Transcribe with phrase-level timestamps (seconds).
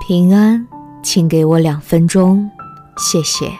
[0.00, 0.66] 平安，
[1.02, 2.50] 请给我两分钟，
[2.98, 3.50] 谢谢。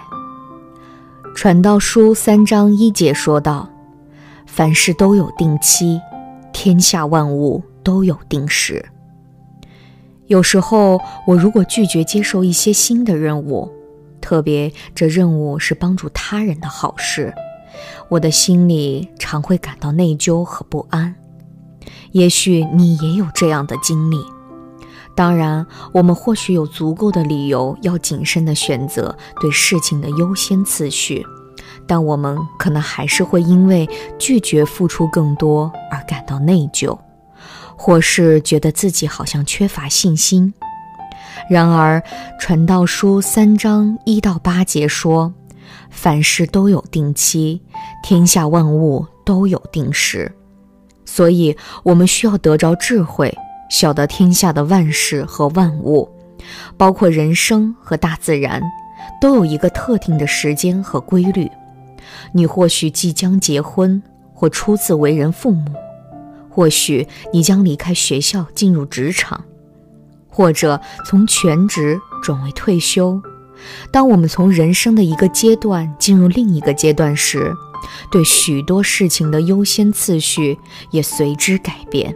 [1.35, 3.71] 传道书三章一节说道
[4.45, 5.99] ：“凡事都有定期，
[6.53, 8.85] 天下万物都有定时。”
[10.27, 13.73] 有时候，我如果拒绝接受一些新的任务，
[14.21, 17.33] 特别这任务是帮助他人的好事，
[18.11, 21.15] 我的心里常会感到内疚和不安。
[22.11, 24.19] 也许你也有这样的经历。
[25.17, 31.25] 当然，我们或许有足够的理由要谨慎地选择对事情的优先次序，
[31.87, 33.89] 但我们可能还是会因为
[34.19, 36.99] 拒绝付出更多而感到内疚，
[37.77, 40.53] 或是觉得自己好像缺乏信心。
[41.49, 42.01] 然而，
[42.41, 45.33] 《传道书》三章一到八节说
[45.91, 47.63] ：“凡事都有定期，
[48.03, 50.33] 天下万物都有定时。”
[51.07, 53.37] 所以，我们需要得着智慧。
[53.75, 56.09] 晓得天下的万事和万物，
[56.77, 58.63] 包括人生和大自然，
[59.21, 61.51] 都有一个特定的时间和规律。
[62.31, 64.01] 你或许即将结婚，
[64.33, 65.65] 或初次为人父母；
[66.49, 69.43] 或许你将离开学校进入职场，
[70.29, 73.21] 或者从全职转为退休。
[73.91, 77.53] 当我们从人生的一个阶段进入另一个阶段时，
[78.13, 80.57] 对许多事情的优先次序
[80.93, 82.15] 也随之改变。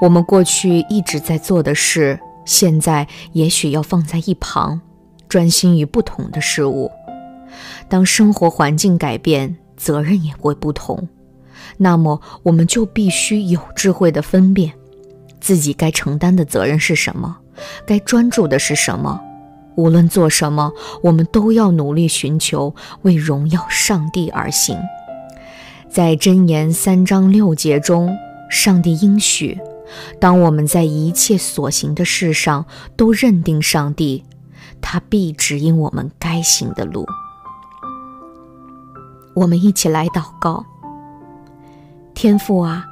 [0.00, 4.80] 我们过去一直在做的事，现在也许要放在一旁，
[5.28, 6.90] 专心于不同的事物。
[7.88, 11.08] 当生活环境改变，责任也会不同。
[11.76, 14.72] 那么，我们就必须有智慧地分辨，
[15.40, 17.38] 自己该承担的责任是什么，
[17.86, 19.20] 该专注的是什么。
[19.76, 24.78] 无论做什么，我们都要努力寻求为荣耀上帝而行。
[25.88, 28.14] 在箴言三章六节中，
[28.50, 29.58] 上帝应许。
[30.20, 32.64] 当我们在一切所行的事上
[32.96, 34.24] 都认定上帝，
[34.80, 37.06] 他必指引我们该行的路。
[39.34, 40.64] 我们一起来祷告：
[42.14, 42.84] 天父啊，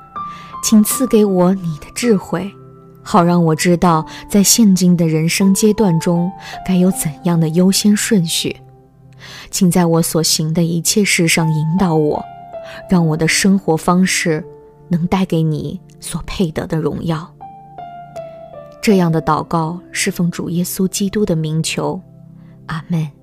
[0.64, 2.50] 请赐给我你的智慧，
[3.02, 6.30] 好让我知道在现今的人生阶段中
[6.66, 8.56] 该有怎样的优先顺序。
[9.50, 12.24] 请在我所行的一切事上引导我，
[12.90, 14.44] 让我的生活方式
[14.88, 17.32] 能带给你所配得的荣耀。
[18.80, 22.00] 这样的祷告是奉主耶稣基督的名求，
[22.66, 23.17] 阿门。